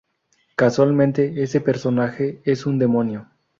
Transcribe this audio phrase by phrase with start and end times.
[0.55, 3.27] Casualmente, ese personaje es un demonio.